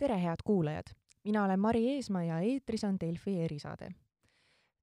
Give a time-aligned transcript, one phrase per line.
[0.00, 0.82] tere, head kuulajad!
[1.24, 3.90] mina olen Mari Eesmaa ja eetris on Delfi erisaade.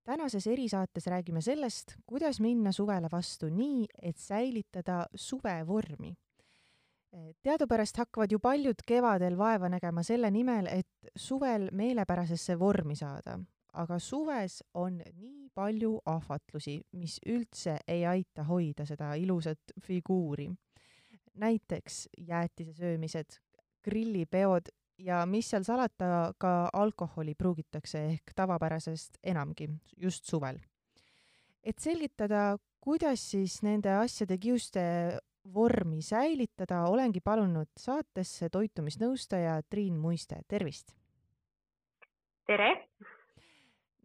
[0.04, 6.14] tänases erisaates räägime sellest, kuidas minna suvele vastu nii, et säilitada suvevormi.
[7.42, 13.40] teadupärast hakkavad ju paljud kevadel vaeva nägema selle nimel, et suvel meelepärasesse vormi saada,
[13.74, 20.50] aga suves on nii palju ahvatlusi, mis üldse ei aita hoida seda ilusat figuuri.
[21.34, 23.40] näiteks jäätise söömised,
[23.84, 30.60] grillipeod ja mis seal salata, ka alkoholi pruugitakse ehk tavapärasest enamgi, just suvel.
[31.64, 34.84] et selgitada, kuidas siis nende asjade kiuste
[35.54, 40.96] vormi säilitada, olengi palunud saatesse toitumisnõustaja Triin Muiste, tervist!
[42.48, 42.88] tere!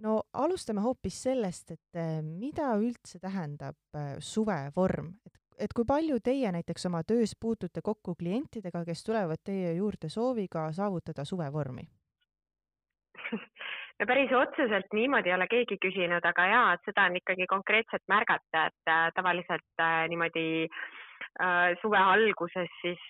[0.03, 5.13] no alustame hoopis sellest, et eh, mida üldse tähendab eh, suvevorm,
[5.59, 10.69] et kui palju teie näiteks oma töös puutute kokku klientidega, kes tulevad teie juurde sooviga
[10.73, 11.85] saavutada suvevormi?
[13.99, 18.05] no päris otseselt niimoodi ei ole keegi küsinud, aga jaa, et seda on ikkagi konkreetselt
[18.13, 23.03] märgata, et äh, tavaliselt äh, niimoodi äh, suve alguses siis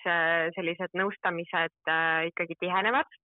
[0.56, 1.92] sellised nõustamised
[2.32, 3.21] ikkagi tihenevad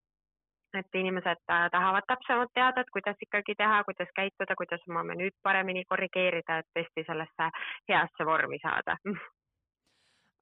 [0.80, 5.36] et inimesed äh, tahavad täpsemalt teada, et kuidas ikkagi teha, kuidas käituda, kuidas oma menüüd
[5.44, 7.50] paremini korrigeerida, et tõesti sellesse
[7.90, 8.98] heasse vormi saada.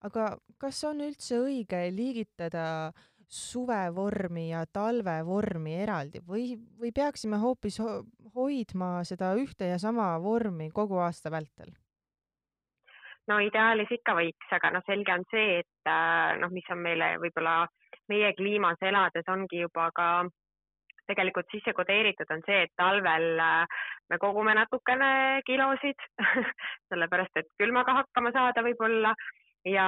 [0.07, 2.65] aga kas on üldse õige liigitada
[3.31, 8.03] suvevormi ja talvevormi eraldi või, või peaksime hoopis ho
[8.35, 11.73] hoidma seda ühte ja sama vormi kogu aasta vältel?
[13.27, 17.15] no ideaalis ikka võiks, aga noh, selge on see, et äh, noh, mis on meile
[17.23, 20.09] võib-olla äh, meie kliimas elades ongi juba ka
[21.09, 26.05] tegelikult sisse kodeeritud, on see, et talvel äh, me kogume natukene kilosid
[26.89, 29.13] sellepärast et külmaga hakkama saada võib-olla
[29.69, 29.87] ja,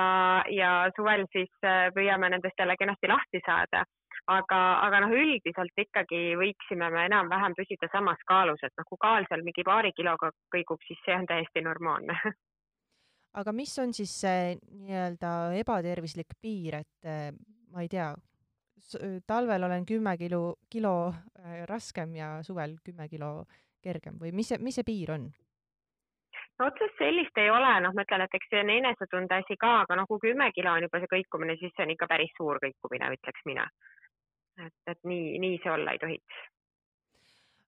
[0.53, 3.85] ja suvel siis äh, püüame nendest jälle kenasti lahti saada.
[4.27, 9.25] aga, aga noh, üldiselt ikkagi võiksime me enam-vähem püsida samas kaalus, et noh, kui kaal
[9.29, 12.17] seal mingi paari kiloga kõigub, siis see on täiesti normaalne
[13.39, 17.31] aga mis on siis see nii-öelda ebatervislik piir, et äh,
[17.77, 18.09] ma ei tea,
[19.29, 23.45] talvel olen kümme kilo, kilo äh, raskem ja suvel kümme kilo
[23.83, 25.27] kergem või mis see, mis see piir on?
[26.57, 29.73] no otsest sellist ei ole, noh, ma ütlen, et eks see on enesetunde asi ka,
[29.83, 32.57] aga noh, kui kümme kilo on juba see kõikumine, siis see on ikka päris suur
[32.63, 33.67] kõikumine, ütleks mina.
[34.65, 36.39] et, et nii, nii see olla ei tohiks.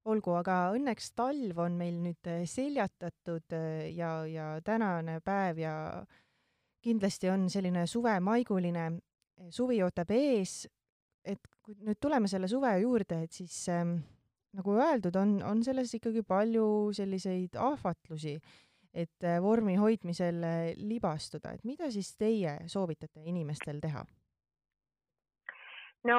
[0.09, 5.75] olgu, aga õnneks talv on meil nüüd äh, seljatatud äh, ja, ja tänane päev ja
[6.81, 8.89] kindlasti on selline suvemaiguline
[9.53, 10.63] suvi ootab ees,
[11.25, 13.99] et kui nüüd tuleme selle suve juurde, et siis ähm,
[14.57, 16.65] nagu öeldud, on, on selles ikkagi palju
[16.97, 18.37] selliseid ahvatlusi,
[18.93, 24.03] et äh, vormi hoidmisel äh, libastuda, et mida siis teie soovitate inimestel teha?
[26.07, 26.17] no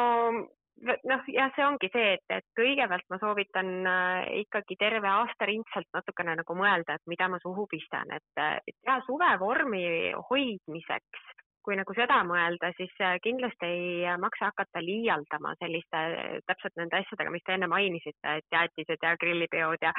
[0.84, 5.88] noh, jah, see ongi see, et, et kõigepealt ma soovitan äh, ikkagi terve aasta ringselt
[5.96, 11.29] natukene nagu mõelda, et mida ma suhu pistan, et, et ja suvevormi hoidmiseks
[11.64, 16.02] kui nagu seda mõelda, siis äh, kindlasti ei maksa hakata liialdama selliste
[16.48, 19.94] täpselt nende asjadega, mis te enne mainisite, et jäätised ja grillipeod ja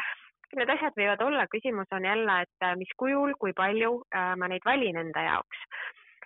[0.58, 4.52] need asjad võivad olla, küsimus on jälle, et äh, mis kujul, kui palju äh, ma
[4.52, 5.66] neid valin enda jaoks.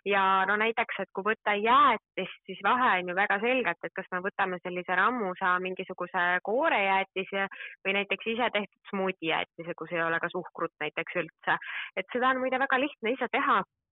[0.05, 4.05] Ja no näiteks, et kui võtta jäätist, siis vahe on ju väga selgelt, et kas
[4.13, 7.47] me võtame sellise rammusa mingisuguse koorejäätise
[7.85, 11.57] või näiteks ise tehtud smuuti jäätise, kus ei ole ka suhkrut näiteks üldse.
[11.97, 13.57] et seda on muide väga lihtne ise teha.
[13.65, 13.84] Äh,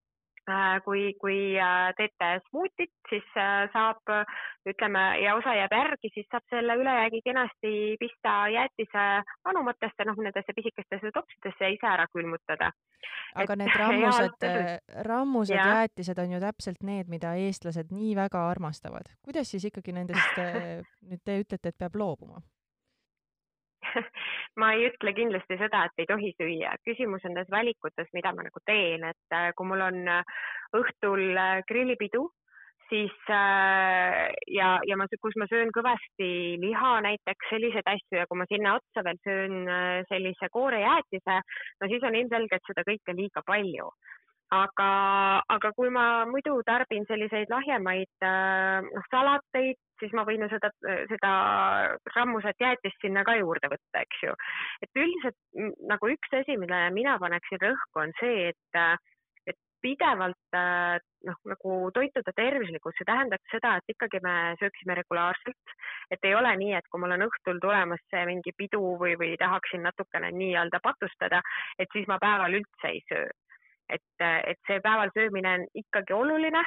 [0.85, 4.01] kui, kui äh, teete smuutit, siis äh, saab,
[4.69, 9.05] ütleme, ja osa jääb järgi, siis saab selle ülejäägi kenasti pista jäätise
[9.53, 12.73] anumatesse, noh, nendesse pisikestesse topsidesse ja ise ära külmutada.
[13.35, 14.49] aga et, need rammused,
[15.09, 15.69] rammused ja.
[15.77, 19.15] jäätised on ju täpselt need, mida eestlased nii väga armastavad.
[19.23, 20.43] kuidas siis ikkagi nendest
[21.11, 22.43] nüüd te ütlete, et peab loobuma?
[24.61, 28.47] ma ei ütle kindlasti seda, et ei tohi süüa, küsimus on nendes valikutes, mida ma
[28.47, 30.39] nagu teen, et äh, kui mul on äh,
[30.79, 32.29] õhtul äh, grillipidu,
[32.93, 33.13] siis
[34.53, 36.27] ja, ja ma, kus ma söön kõvasti
[36.61, 39.55] liha näiteks, selliseid asju ja kui ma sinna otsa veel söön
[40.11, 41.39] sellise koorejäätise,
[41.81, 43.89] no siis on ilmselgelt seda kõike liiga palju
[44.53, 44.91] aga,
[45.55, 50.73] aga kui ma muidu tarbin selliseid lahjemaid äh, noh, salateid, siis ma võin ju seda,
[51.11, 51.33] seda
[52.17, 54.35] rammusat jäätist sinna ka juurde võtta, eks ju.
[54.85, 55.39] et üldiselt
[55.89, 58.83] nagu üks asi, millele mina paneksin rõhku, on see, et,
[59.49, 60.99] et pidevalt äh,
[61.29, 65.77] noh, nagu toituda tervislikult, see tähendaks seda, et ikkagi me sööksime regulaarselt,
[66.13, 69.33] et ei ole nii, et kui mul on õhtul tulemas see mingi pidu või, või
[69.41, 71.41] tahaksin natukene nii-öelda patustada,
[71.79, 73.31] et siis ma päeval üldse ei söö
[73.97, 76.63] et, et see päeval söömine on ikkagi oluline.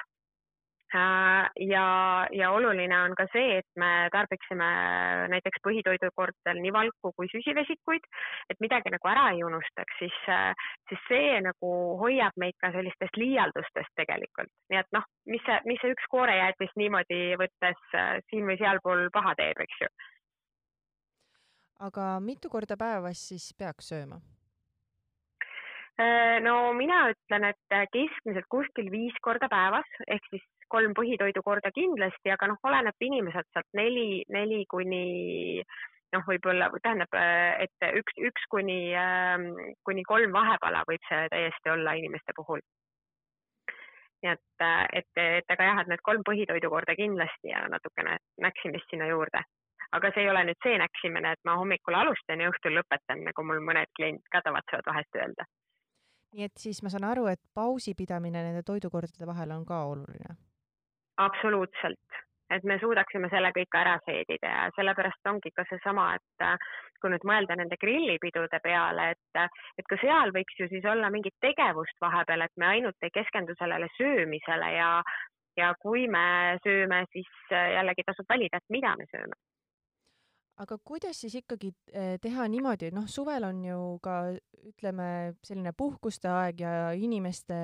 [0.96, 1.86] Äh, ja,
[2.32, 4.68] ja oluline on ka see, et me tarbiksime
[5.34, 8.06] näiteks põhitoidukordadel nii valku kui süsivesikuid,
[8.54, 10.20] et midagi nagu ära ei unustaks, siis,
[10.88, 14.54] siis see nagu hoiab meid ka sellistest liialdustest tegelikult.
[14.70, 17.82] nii et noh, mis see, mis see üks koorejäätis niimoodi võttes
[18.30, 19.92] siin või sealpool paha teeb, eks ju.
[21.90, 24.22] aga mitu korda päevas siis peaks sööma?
[25.96, 32.32] Äh, no mina ütlen, et keskmiselt kuskil viis korda päevas ehk siis kolm põhitoidukorda kindlasti,
[32.34, 35.64] aga noh, oleneb inimeselt sealt neli, neli kuni
[36.16, 37.16] noh, võib-olla tähendab,
[37.64, 39.50] et üks, üks kuni, ähm,
[39.88, 42.64] kuni kolm vahepala võib see täiesti olla inimeste puhul.
[44.24, 44.64] nii et,
[45.00, 49.44] et, et aga jah, et need kolm põhitoidukorda kindlasti ja natukene näksimist sinna juurde.
[49.96, 53.44] aga see ei ole nüüd see näksimine, et ma hommikul alustan ja õhtul lõpetan, nagu
[53.48, 55.46] mul mõned kliendid ka tavatsevad vahest öelda.
[56.36, 60.36] Nii et siis ma saan aru, et pausi pidamine nende toidukordade vahel on ka oluline.
[61.24, 62.18] Absoluutselt,
[62.52, 66.68] et me suudaksime selle kõik ära seedida ja sellepärast ongi ka seesama, et äh,
[67.00, 69.42] kui nüüd mõelda nende grillipidude peale, et,
[69.80, 73.56] et ka seal võiks ju siis olla mingit tegevust vahepeal, et me ainult ei keskendu
[73.60, 74.92] sellele söömisele ja,
[75.56, 76.28] ja kui me
[76.68, 79.40] sööme, siis äh, jällegi tasub valida, et mida me sööme
[80.58, 84.20] aga kuidas siis ikkagi äh, teha niimoodi, noh, suvel on ju ka
[84.66, 87.58] ütleme, selline puhkuste aeg ja inimeste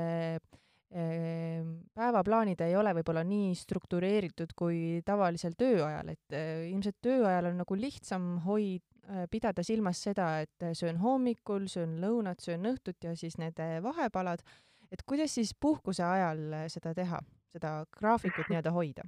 [0.91, 7.61] Ehm, päevaplaanid ei ole võib-olla nii struktureeritud kui tavalisel tööajal, et eh, ilmselt tööajal on
[7.61, 13.15] nagu lihtsam hoid-, eh, pidada silmas seda, et söön hommikul, söön lõunat, söön õhtut ja
[13.15, 14.43] siis need eh, vahepalad,
[14.91, 16.43] et kuidas siis puhkuse ajal
[16.75, 17.23] seda teha,
[17.55, 19.07] seda graafikut nii-öelda hoida?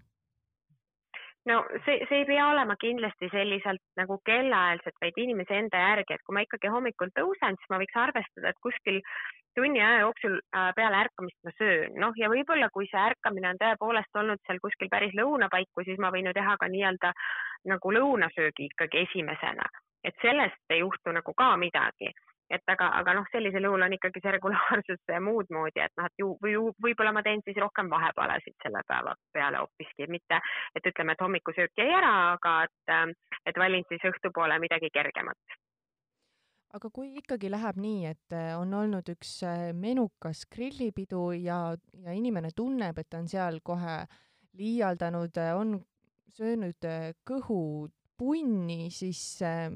[1.49, 6.25] No see, see ei pea olema kindlasti selliselt nagu kellaajaliselt, vaid inimese enda järgi, et
[6.25, 8.99] kui ma ikkagi hommikul tõusen, siis ma võiks arvestada, et kuskil
[9.55, 13.61] tunni aja jooksul äh, peale ärkamist ma söön, noh ja võib-olla kui see ärkamine on
[13.61, 17.13] tõepoolest olnud seal kuskil päris lõuna paiku, siis ma võin ju teha ka nii-öelda
[17.71, 19.67] nagu lõunasöögi ikkagi esimesena,
[20.03, 22.11] et sellest ei juhtu nagu ka midagi
[22.55, 26.23] et aga, aga noh, sellisel juhul on ikkagi see regulaarsus muud moodi, et noh, et
[26.23, 26.55] ju või
[26.85, 30.39] võib-olla ma teen siis rohkem vahepalasid selle päeva peale hoopiski, mitte
[30.75, 33.19] et ütleme, et hommikusöök jäi ära, aga et,
[33.49, 35.59] et valin siis õhtupoole midagi kergemat.
[36.73, 41.57] Aga kui ikkagi läheb nii, et äh, on olnud üks äh, menukas grillipidu ja,
[42.01, 43.99] ja inimene tunneb, et ta on seal kohe
[44.57, 45.75] liialdanud, äh, on
[46.33, 46.87] söönud
[47.29, 49.69] kõhupunni, siis äh,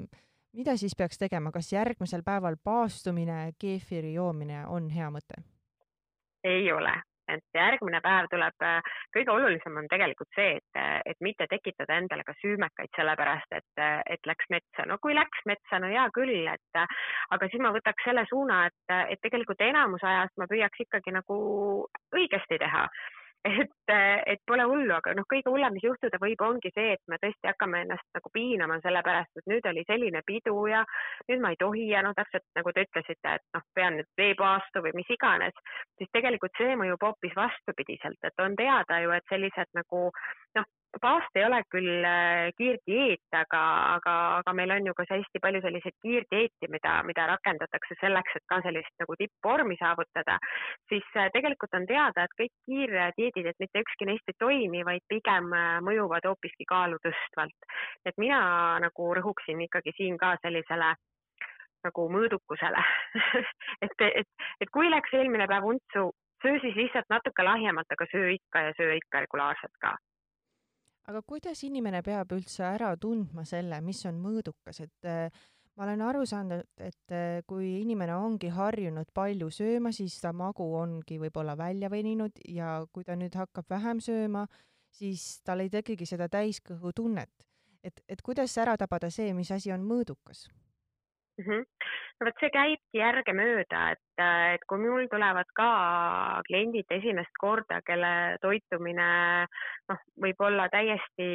[0.52, 5.42] mida siis peaks tegema, kas järgmisel päeval paastumine, keefiri joomine on hea mõte?
[6.44, 6.92] ei ole,
[7.28, 11.98] et järgmine päev tuleb, äh, kõige olulisem on tegelikult see, et, äh, et mitte tekitada
[11.98, 14.86] endale ka süümekaid, sellepärast et, äh, et läks metsa.
[14.86, 16.82] no kui läks metsa, no hea küll, et
[17.30, 21.38] aga siis ma võtaks selle suuna, et, et tegelikult enamus ajast ma püüaks ikkagi nagu
[22.14, 22.86] õigesti teha
[23.44, 23.92] et,
[24.26, 27.50] et pole hullu, aga noh, kõige hullem, mis juhtuda võib, ongi see, et me tõesti
[27.50, 30.82] hakkame ennast nagu piinama, sellepärast et nüüd oli selline pidu ja
[31.28, 34.82] nüüd ma ei tohi ja noh, täpselt nagu te ütlesite, et noh, pean nüüd veepaastu
[34.84, 35.56] või mis iganes,
[36.00, 40.08] siis tegelikult see mõjub hoopis vastupidiselt, et on teada ju, et sellised nagu
[40.58, 40.68] noh,
[41.02, 43.62] paast ei ole küll äh, kiirdieet, aga,
[43.96, 48.46] aga, aga meil on ju ka hästi palju selliseid kiirdieeti, mida, mida rakendatakse selleks, et
[48.52, 50.38] ka sellist nagu tippvormi saavutada,
[50.92, 55.04] siis äh, tegelikult on teada, et kõik kiirdieedid, et mitte ükski neist ei toimi, vaid
[55.12, 57.70] pigem äh, mõjuvad hoopiski kaalu tõstvalt.
[58.06, 58.40] et mina
[58.82, 60.94] nagu rõhuksin ikkagi siin ka sellisele
[61.86, 62.82] nagu mõõdukusele.
[63.84, 64.26] Et, et,
[64.60, 66.08] et kui läks eelmine päev untsu,
[66.42, 69.94] söö siis lihtsalt natuke lahjemalt, aga söö ikka ja söö ikka regulaarselt ka
[71.08, 75.46] aga kuidas inimene peab üldse ära tundma selle, mis on mõõdukas, et äh,
[75.78, 80.66] ma olen aru saanud, et äh, kui inimene ongi harjunud palju sööma, siis ta magu
[80.76, 84.44] ongi võib-olla välja veninud ja kui ta nüüd hakkab vähem sööma,
[84.98, 87.30] siis tal ei tekigi seda täiskõhutunnet.
[87.82, 90.48] et, et kuidas ära tabada see, mis asi on mõõdukas
[91.38, 91.44] mm?
[91.44, 91.66] -hmm.
[92.18, 94.22] No vot, see käibki järgemööda, et,
[94.54, 95.68] et kui mul tulevad ka
[96.48, 99.10] kliendid esimest korda, kelle toitumine
[99.90, 101.28] noh, võib olla täiesti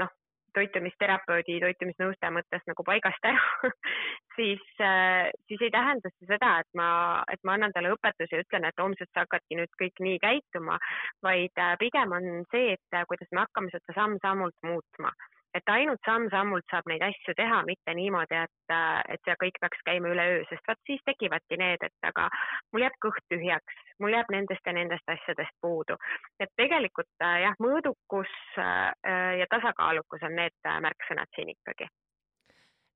[0.00, 0.10] noh,
[0.54, 3.42] toitumisterapeudi, toitumisnõustaja mõttes nagu paigast ära
[4.36, 4.62] siis,
[5.46, 6.88] siis ei tähenda see seda, et ma,
[7.30, 10.78] et ma annan talle õpetusi ja ütlen, et homsest sa hakkadki nüüd kõik nii käituma,
[11.22, 15.14] vaid pigem on see, et kuidas me hakkame seda samm-sammult muutma
[15.54, 18.74] et ainult samm-sammult saab neid asju teha, mitte niimoodi, et,
[19.14, 22.28] et see kõik peaks käima üleöö, sest vot siis tekivadki need, et aga
[22.72, 25.98] mul jääb kõht tühjaks, mul jääb nendest ja nendest asjadest puudu.
[26.40, 28.92] et tegelikult jah, mõõdukus äh,
[29.40, 31.90] ja tasakaalukus on need märksõnad siin ikkagi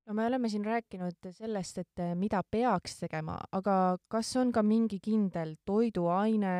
[0.05, 4.99] no me oleme siin rääkinud sellest, et mida peaks tegema, aga kas on ka mingi
[5.03, 6.55] kindel toiduaine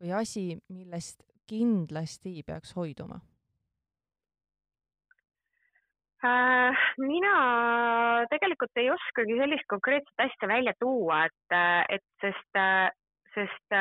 [0.00, 3.20] või asi, millest kindlasti peaks hoiduma?
[6.24, 7.32] Äh, mina
[8.30, 11.56] tegelikult ei oskagi sellist konkreetset asja välja tuua, et,
[11.98, 12.60] et sest,
[13.34, 13.76] sest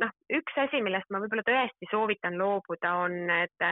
[0.00, 3.66] noh, üks asi, millest ma võib-olla tõesti soovitan loobuda, on need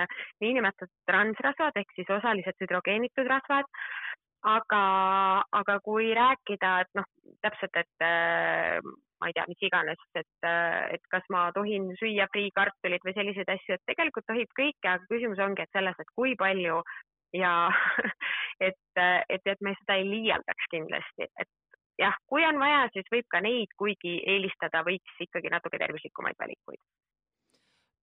[0.44, 3.70] niinimetatud transrasvad ehk siis osaliselt hüdrogeenitud rasvad.
[4.50, 4.84] Aga,
[5.52, 7.04] aga kui rääkida, et noh,
[7.44, 8.04] täpselt, et
[9.20, 10.48] ma ei tea, mis iganes, et,
[10.96, 15.42] et kas ma tohin süüa friikartulit või selliseid asju, et tegelikult tohib kõike, aga küsimus
[15.44, 16.80] ongi, et selles, et kui palju
[17.36, 17.54] ja
[18.68, 21.50] et, et, et me seda ei liialdaks kindlasti, et
[22.00, 26.80] jah, kui on vaja, siis võib ka neid, kuigi eelistada võiks ikkagi natuke tervislikumaid valikuid.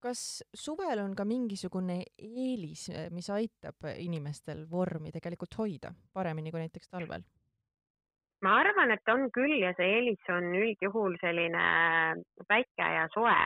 [0.03, 6.89] kas suvel on ka mingisugune eelis, mis aitab inimestel vormi tegelikult hoida paremini kui näiteks
[6.89, 7.25] talvel?
[8.45, 11.63] ma arvan, et on küll ja see eelis on üldjuhul selline
[12.47, 13.39] päike ja soe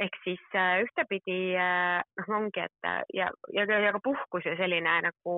[0.00, 4.56] ehk siis äh, ühtepidi äh, noh, ongi, et äh, ja, ja, ja ka puhkus ja
[4.56, 5.34] selline nagu,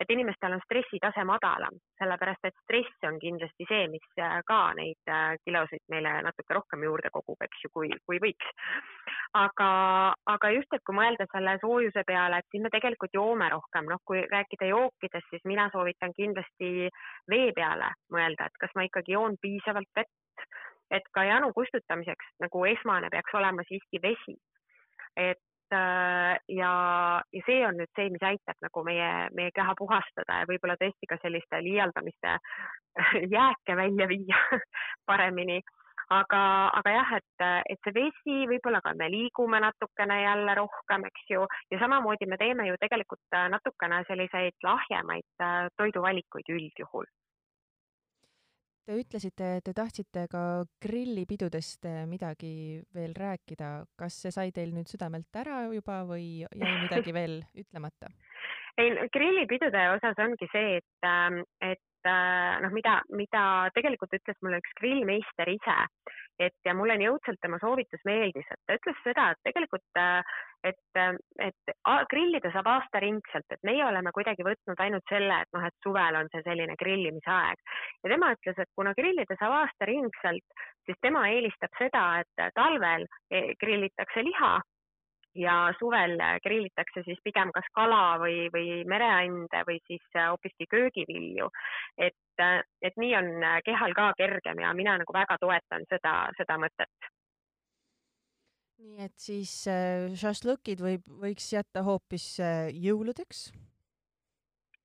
[0.00, 4.06] et inimestel on stressitase madalam, sellepärast et stress on kindlasti see, mis
[4.48, 5.12] ka neid
[5.46, 8.48] kilosid meile natuke rohkem juurde kogub, eks ju, kui, kui võiks.
[9.38, 9.68] aga,
[10.34, 14.02] aga just, et kui mõelda selle soojuse peale, et siis me tegelikult joome rohkem, noh,
[14.04, 16.90] kui rääkida jookidest, siis mina soovitan kindlasti
[17.30, 20.50] vee peale mõelda, et kas ma ikkagi joon piisavalt vett
[20.92, 24.36] et ka janu kustutamiseks nagu esmane peaks olema siiski vesi.
[25.16, 26.72] et äh, ja,
[27.32, 31.08] ja see on nüüd see, mis aitab nagu meie, meie keha puhastada ja võib-olla tõesti
[31.08, 32.34] ka selliste liialdamiste
[33.36, 34.42] jääke välja viia
[35.08, 35.62] paremini.
[36.12, 36.38] Aga,
[36.76, 41.46] aga jah, et, et see vesi, võib-olla ka me liigume natukene jälle rohkem, eks ju,
[41.72, 47.08] ja samamoodi me teeme ju tegelikult natukene selliseid lahjemaid äh, toiduvalikuid üldjuhul
[48.82, 50.40] Te ütlesite, te tahtsite ka
[50.82, 53.84] grillipidudest eh, midagi veel rääkida.
[53.98, 58.10] kas see sai teil nüüd südamelt ära juba või jäi midagi veel ütlemata?
[58.80, 63.44] ei, grillipidude osas ongi see, et, ähm, et äh, noh, mida, mida
[63.76, 65.78] tegelikult ütles mulle üks grillmeister ise,
[66.40, 70.40] et ja mulle nii õudselt tema soovitus meeldis, et ta ütles seda, et tegelikult, äh,
[70.64, 71.00] et,
[71.42, 71.72] et
[72.10, 76.30] grillida saab aastaringselt, et meie oleme kuidagi võtnud ainult selle, et noh, et suvel on
[76.32, 77.62] see selline grillimise aeg.
[78.04, 83.54] ja tema ütles, et kuna grillida saab aastaringselt, siis tema eelistab seda, et talvel eh,
[83.60, 84.54] grillitakse liha
[85.34, 91.48] ja suvel grillitakse siis pigem kas kala või, või mereande või siis hoopiski köögivilju.
[91.98, 92.44] et,
[92.82, 93.30] et nii on
[93.64, 97.11] kehal ka kergem ja mina nagu väga toetan seda, seda mõtet.
[98.82, 103.50] Nii et siis äh, šašlõkid võib, võiks jätta hoopis äh, jõuludeks?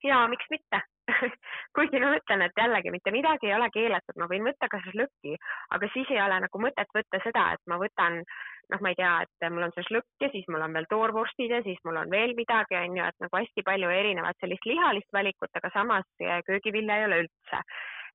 [0.06, 0.84] jaa, miks mitte
[1.76, 5.36] kuigi ma ütlen, et jällegi mitte midagi ei ole keelatud, ma võin võtta ka šašlõkki,
[5.76, 9.14] aga siis ei ole nagu mõtet võtta seda, et ma võtan noh, ma ei tea,
[9.24, 12.12] et mul on see šlõkk ja siis mul on veel toorvorstid ja siis mul on
[12.12, 16.08] veel midagi, on ju, et nagu hästi palju erinevat sellist lihalist valikut, aga samas
[16.50, 17.64] köögivilja ei ole üldse.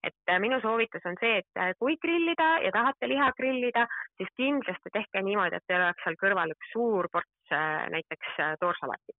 [0.03, 3.87] Et äh, minu soovitus on see, et äh, kui grillida ja tahate liha grillida,
[4.19, 9.17] siis kindlasti tehke niimoodi, et teil oleks seal kõrval üks suur ports äh, näiteks toorsalatit.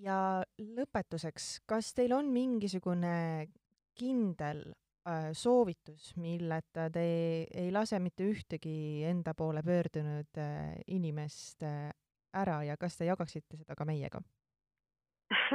[0.00, 0.18] ja
[0.60, 3.46] lõpetuseks, kas teil on mingisugune
[3.96, 4.66] kindel
[5.38, 7.02] soovitus, milleta te
[7.46, 10.40] ei lase mitte ühtegi enda poole pöördunud
[10.90, 11.62] inimest
[12.34, 14.18] ära ja kas te jagaksite seda ka meiega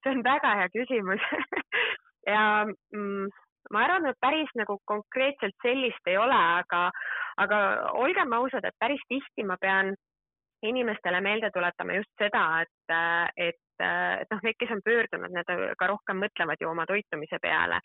[0.00, 1.28] see on väga hea küsimus
[2.30, 3.30] ja mm,
[3.70, 6.86] ma arvan, et päris nagu konkreetselt sellist ei ole, aga,
[7.42, 7.58] aga
[8.00, 9.94] olgem ausad, et päris tihti ma pean
[10.62, 12.96] inimestele meelde tuletama just seda, et,
[13.36, 17.80] et et noh, need, kes on pöördunud, need ka rohkem mõtlevad ju oma toitumise peale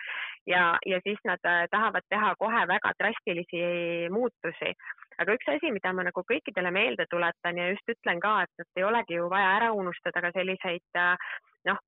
[0.49, 3.61] ja, ja siis nad äh, tahavad teha kohe väga drastilisi
[4.11, 4.73] muutusi.
[5.23, 8.81] aga üks asi, mida ma nagu kõikidele meelde tuletan ja just ütlen ka, et, et
[8.81, 11.15] ei olegi ju vaja ära unustada ka selliseid äh,
[11.71, 11.79] noh,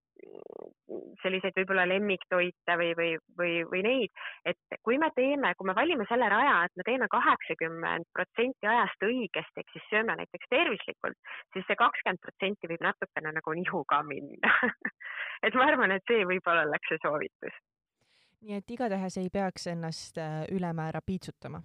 [1.22, 3.10] selliseid võib-olla lemmiktoite või, või,
[3.40, 7.10] või, või neid, et kui me teeme, kui me valime selle raja, et me teeme
[7.12, 11.18] kaheksakümmend protsenti ajast õigesti, ehk siis sööme näiteks tervislikult,
[11.54, 14.54] siis see kakskümmend protsenti võib natukene nagu nihu ka minna
[15.46, 17.62] et ma arvan, et see võib-olla oleks see soovitus.
[18.48, 21.62] nii et igatahes ei peaks ennast äh, ülemäära piitsutama?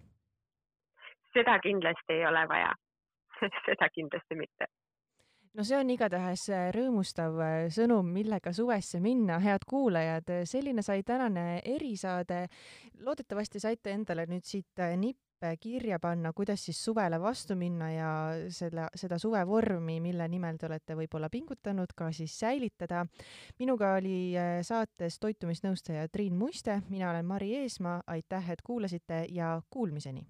[1.33, 2.73] seda kindlasti ei ole vaja
[3.67, 4.73] seda kindlasti mitte
[5.55, 11.03] no see on igatahes äh, rõõmustav äh, sõnum, millega suvesse minna, head kuulajad, selline sai
[11.07, 12.47] tänane erisaade.
[13.03, 18.11] loodetavasti saite endale nüüd siit äh, nippe kirja panna, kuidas siis suvele vastu minna ja
[18.49, 23.05] selle, seda suvevormi, mille nimel te olete võib-olla pingutanud, ka siis säilitada.
[23.59, 30.25] minuga oli saates toitumisnõustaja Triin Muiste, mina olen Mari Eesmaa, aitäh, et kuulasite ja kuulmiseni